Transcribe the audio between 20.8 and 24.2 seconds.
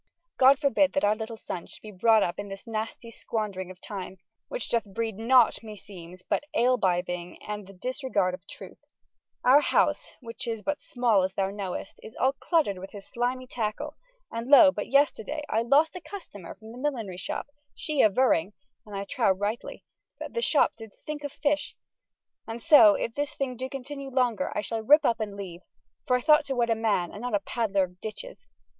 stinke of fysshe. Ande soe if thys thyng do continue